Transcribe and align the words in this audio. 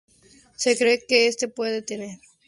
Se 0.55 0.75
cree 0.75 1.05
que 1.07 1.27
este 1.27 1.47
puente 1.47 1.81
pudo 1.81 1.85
tener 1.85 1.97
un 1.97 2.05
origen 2.15 2.21
romano. 2.23 2.31